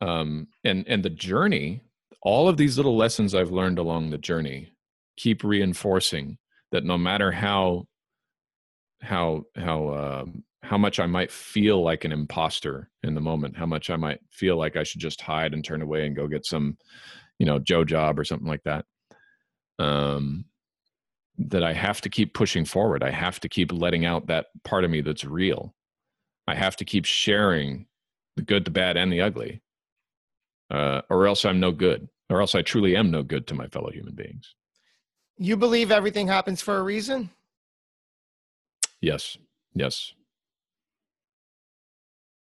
[0.01, 1.83] Um, and and the journey,
[2.23, 4.73] all of these little lessons I've learned along the journey
[5.17, 6.37] keep reinforcing
[6.73, 7.87] that no matter how
[9.01, 10.25] how how uh,
[10.63, 14.21] how much I might feel like an imposter in the moment, how much I might
[14.31, 16.77] feel like I should just hide and turn away and go get some,
[17.39, 18.85] you know, Joe job or something like that.
[19.79, 20.47] Um,
[21.39, 23.03] that I have to keep pushing forward.
[23.03, 25.75] I have to keep letting out that part of me that's real.
[26.49, 27.87] I have to keep sharing
[28.37, 29.61] the good, the bad, and the ugly,
[30.71, 33.69] uh, or else I'm no good, or else I truly am no good to my
[33.69, 34.55] fellow human beings.
[35.39, 37.31] You believe everything happens for a reason?
[39.01, 39.37] Yes.
[39.75, 40.13] Yes.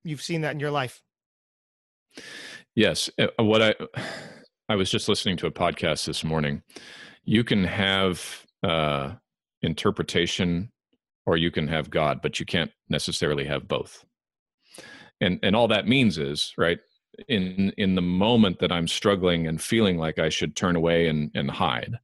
[0.04, 1.02] You've seen that in your life.
[2.74, 3.10] Yes.
[3.18, 3.74] Uh, what I
[4.68, 6.62] I was just listening to a podcast this morning.
[7.24, 9.14] You can have uh,
[9.62, 10.70] interpretation
[11.26, 14.04] or you can have God, but you can't necessarily have both.
[15.20, 16.78] And and all that means is right
[17.28, 21.30] in in the moment that I'm struggling and feeling like I should turn away and
[21.34, 21.98] and hide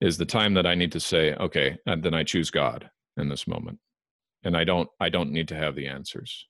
[0.00, 3.28] is the time that I need to say, okay, and then I choose God in
[3.28, 3.78] this moment,
[4.44, 6.46] and I don't I don't need to have the answers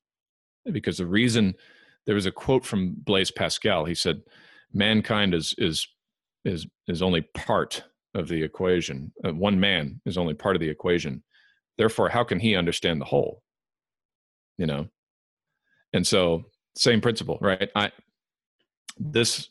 [0.70, 1.54] because the reason
[2.06, 3.84] there was a quote from Blaise Pascal.
[3.84, 4.22] He said,
[4.72, 5.86] "Mankind is is
[6.44, 7.84] is is only part
[8.14, 9.12] of the equation.
[9.24, 11.22] Uh, one man is only part of the equation.
[11.76, 13.42] Therefore, how can he understand the whole?
[14.56, 14.88] You know?
[15.92, 16.44] And so,
[16.78, 17.70] same principle, right?
[17.74, 17.92] I
[18.98, 19.48] this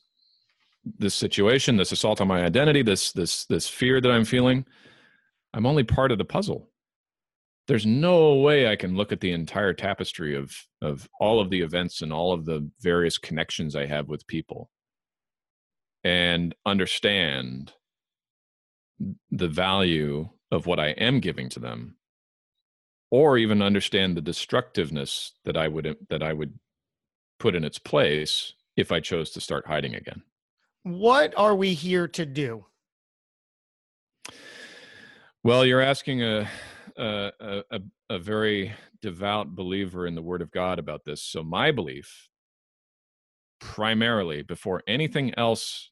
[0.98, 4.66] this situation, this assault on my identity, this this this fear that I'm feeling,
[5.54, 6.70] I'm only part of the puzzle.
[7.68, 11.62] There's no way I can look at the entire tapestry of of all of the
[11.62, 14.70] events and all of the various connections I have with people
[16.04, 17.74] and understand
[19.32, 21.98] the value of what I am giving to them
[23.12, 26.58] or even understand the destructiveness that I would that I would
[27.40, 30.24] put in its place if I chose to start hiding again.
[30.84, 32.66] What are we here to do?
[35.44, 36.48] Well, you're asking a
[36.98, 37.32] a,
[37.72, 37.80] a,
[38.10, 41.22] a very devout believer in the Word of God about this.
[41.22, 42.30] So my belief,
[43.60, 45.92] primarily, before anything else,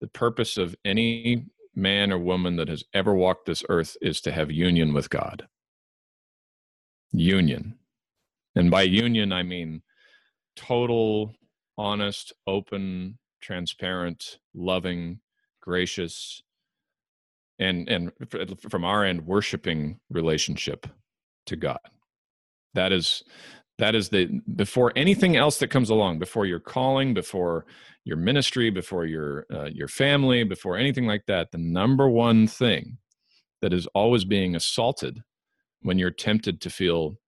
[0.00, 4.32] the purpose of any man or woman that has ever walked this earth is to
[4.32, 5.48] have union with God.
[7.12, 7.78] Union.
[8.54, 9.82] And by union, I mean
[10.58, 11.32] total,
[11.78, 15.20] honest, open, transparent, loving,
[15.62, 16.42] gracious,
[17.60, 18.12] and, and
[18.68, 20.86] from our end, worshiping relationship
[21.46, 21.78] to God.
[22.74, 23.22] That is
[23.78, 27.64] that is the before anything else that comes along before your calling before
[28.04, 32.98] your ministry before your uh, your family before anything like that the number one thing
[33.62, 35.22] that is always being assaulted
[35.82, 37.18] when you're tempted to feel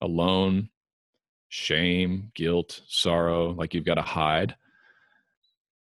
[0.00, 0.68] alone
[1.52, 4.56] shame, guilt, sorrow, like you've got to hide.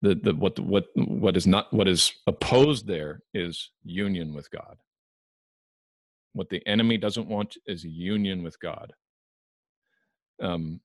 [0.02, 4.76] The, the what what what is not what is opposed there is union with God.
[6.34, 8.92] What the enemy doesn't want is union with God.
[10.42, 10.82] Um,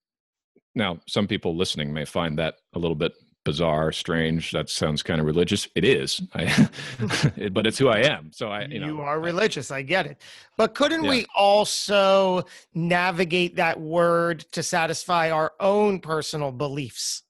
[0.76, 3.14] now, some people listening may find that a little bit
[3.48, 4.52] bizarre, strange.
[4.52, 5.66] That sounds kind of religious.
[5.74, 6.68] It is, I,
[7.52, 8.30] but it's who I am.
[8.30, 9.70] So I, you, know, you are religious.
[9.70, 10.20] I get it.
[10.58, 11.10] But couldn't yeah.
[11.10, 12.44] we also
[12.74, 17.22] navigate that word to satisfy our own personal beliefs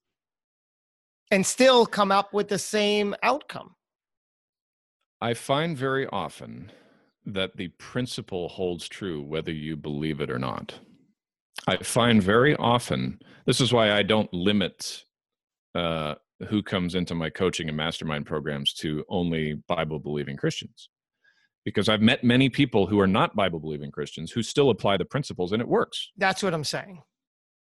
[1.31, 3.77] and still come up with the same outcome?
[5.21, 6.73] I find very often
[7.27, 10.81] that the principle holds true whether you believe it or not.
[11.69, 15.05] I find very often, this is why I don't limit
[15.75, 16.15] uh,
[16.49, 20.89] who comes into my coaching and mastermind programs to only Bible believing Christians.
[21.65, 25.05] Because I've met many people who are not Bible believing Christians who still apply the
[25.05, 26.11] principles and it works.
[26.17, 27.03] That's what I'm saying.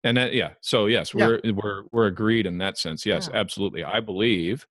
[0.04, 1.52] And that, yeah, so yes, we're yeah.
[1.52, 3.04] we're we're agreed in that sense.
[3.04, 3.38] Yes, yeah.
[3.38, 3.84] absolutely.
[3.84, 4.66] I believe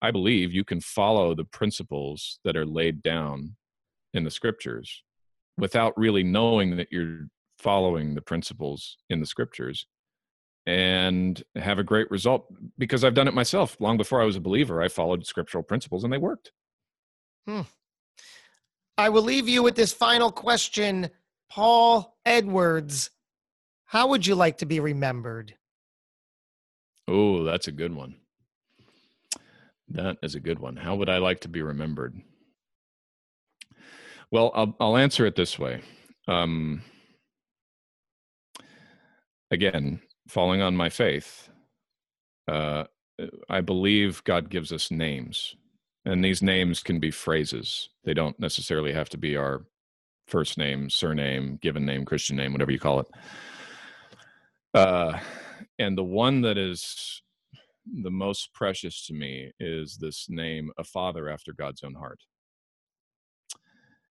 [0.00, 3.54] I believe you can follow the principles that are laid down
[4.14, 5.04] in the scriptures
[5.56, 7.28] without really knowing that you're
[7.58, 9.86] following the principles in the scriptures
[10.66, 12.46] and have a great result
[12.78, 13.76] because I've done it myself.
[13.80, 16.52] Long before I was a believer, I followed scriptural principles and they worked.
[17.46, 17.62] Hmm.
[18.96, 21.10] I will leave you with this final question.
[21.50, 23.10] Paul Edwards,
[23.84, 25.54] how would you like to be remembered?
[27.08, 28.16] Oh, that's a good one.
[29.88, 30.76] That is a good one.
[30.76, 32.16] How would I like to be remembered?
[34.30, 35.82] Well, I'll, I'll answer it this way.
[36.26, 36.82] Um,
[39.50, 41.48] again, falling on my faith,
[42.48, 42.84] uh,
[43.48, 45.56] I believe God gives us names,
[46.04, 47.88] and these names can be phrases.
[48.04, 49.64] They don't necessarily have to be our
[50.26, 53.06] first name, surname, given name, Christian name, whatever you call it.
[54.74, 55.18] Uh,
[55.78, 57.22] and the one that is
[58.02, 62.20] the most precious to me is this name, a father after God's own heart.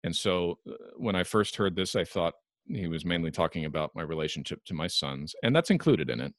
[0.04, 2.34] And so uh, when I first heard this, I thought,
[2.68, 6.34] he was mainly talking about my relationship to my sons, and that's included in it.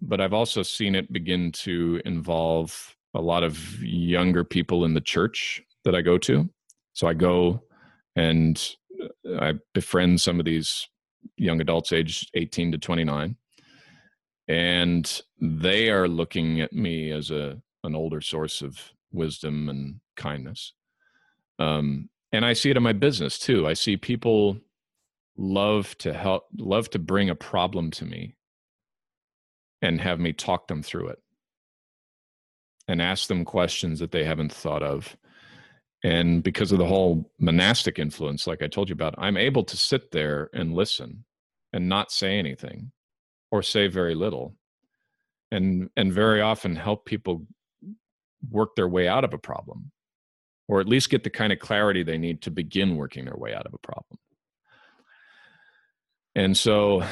[0.00, 5.00] But I've also seen it begin to involve a lot of younger people in the
[5.00, 6.48] church that I go to.
[6.92, 7.62] So I go
[8.16, 8.74] and
[9.28, 10.86] uh, I befriend some of these
[11.36, 13.36] young adults aged 18 to 29
[14.48, 18.80] and they are looking at me as a an older source of
[19.12, 20.72] wisdom and kindness
[21.58, 24.56] um, and i see it in my business too i see people
[25.38, 28.34] love to help love to bring a problem to me
[29.80, 31.22] and have me talk them through it
[32.88, 35.16] and ask them questions that they haven't thought of.
[36.02, 39.76] And because of the whole monastic influence like i told you about i'm able to
[39.76, 41.24] sit there and listen
[41.72, 42.92] and not say anything
[43.50, 44.54] or say very little
[45.50, 47.44] and and very often help people
[48.48, 49.90] work their way out of a problem
[50.68, 53.52] or at least get the kind of clarity they need to begin working their way
[53.52, 54.18] out of a problem
[56.38, 57.02] and so,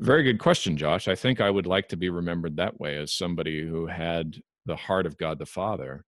[0.00, 1.06] very good question, Josh.
[1.06, 4.74] I think I would like to be remembered that way as somebody who had the
[4.74, 6.04] heart of God the Father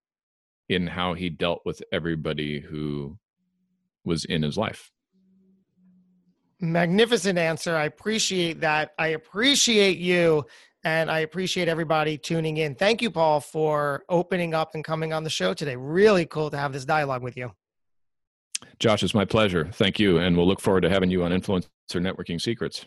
[0.68, 3.18] in how he dealt with everybody who
[4.04, 4.90] was in his life.
[6.60, 7.76] Magnificent answer.
[7.76, 8.94] I appreciate that.
[8.98, 10.44] I appreciate you
[10.82, 12.74] and I appreciate everybody tuning in.
[12.74, 15.76] Thank you, Paul, for opening up and coming on the show today.
[15.76, 17.52] Really cool to have this dialogue with you.
[18.80, 19.68] Josh, it's my pleasure.
[19.72, 20.18] Thank you.
[20.18, 21.32] And we'll look forward to having you on
[21.86, 22.86] Influencer Networking Secrets.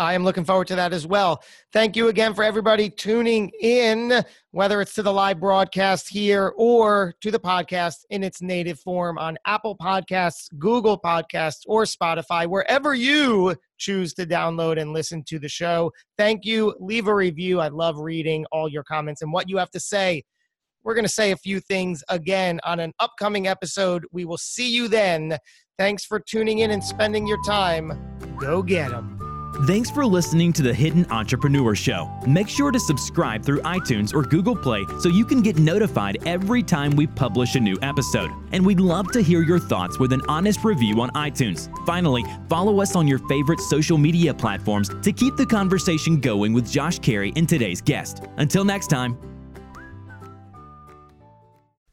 [0.00, 1.42] I am looking forward to that as well.
[1.72, 4.22] Thank you again for everybody tuning in,
[4.52, 9.18] whether it's to the live broadcast here or to the podcast in its native form
[9.18, 15.40] on Apple Podcasts, Google Podcasts, or Spotify, wherever you choose to download and listen to
[15.40, 15.90] the show.
[16.16, 16.76] Thank you.
[16.78, 17.58] Leave a review.
[17.58, 20.22] I love reading all your comments and what you have to say.
[20.84, 24.06] We're going to say a few things again on an upcoming episode.
[24.12, 25.38] We will see you then.
[25.78, 27.92] Thanks for tuning in and spending your time.
[28.38, 29.18] Go get them.
[29.66, 32.08] Thanks for listening to the Hidden Entrepreneur Show.
[32.28, 36.62] Make sure to subscribe through iTunes or Google Play so you can get notified every
[36.62, 38.30] time we publish a new episode.
[38.52, 41.68] And we'd love to hear your thoughts with an honest review on iTunes.
[41.86, 46.70] Finally, follow us on your favorite social media platforms to keep the conversation going with
[46.70, 48.26] Josh Carey and today's guest.
[48.36, 49.18] Until next time,